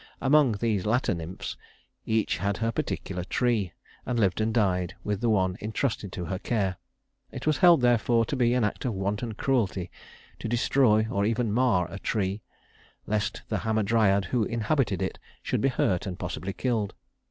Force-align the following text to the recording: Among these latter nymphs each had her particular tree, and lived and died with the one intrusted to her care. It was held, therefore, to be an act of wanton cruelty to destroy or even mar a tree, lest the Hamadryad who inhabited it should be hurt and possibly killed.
Among 0.19 0.53
these 0.53 0.87
latter 0.87 1.13
nymphs 1.13 1.57
each 2.07 2.37
had 2.39 2.57
her 2.57 2.71
particular 2.71 3.23
tree, 3.23 3.73
and 4.03 4.19
lived 4.19 4.41
and 4.41 4.51
died 4.51 4.95
with 5.03 5.21
the 5.21 5.29
one 5.29 5.57
intrusted 5.59 6.11
to 6.13 6.25
her 6.25 6.39
care. 6.39 6.77
It 7.31 7.45
was 7.45 7.59
held, 7.59 7.81
therefore, 7.81 8.25
to 8.25 8.35
be 8.35 8.55
an 8.55 8.63
act 8.63 8.83
of 8.83 8.95
wanton 8.95 9.35
cruelty 9.35 9.91
to 10.39 10.47
destroy 10.49 11.05
or 11.11 11.23
even 11.23 11.51
mar 11.53 11.87
a 11.93 11.99
tree, 11.99 12.41
lest 13.05 13.43
the 13.49 13.59
Hamadryad 13.59 14.25
who 14.31 14.43
inhabited 14.43 15.03
it 15.03 15.19
should 15.43 15.61
be 15.61 15.69
hurt 15.69 16.07
and 16.07 16.17
possibly 16.17 16.51
killed. 16.53 16.95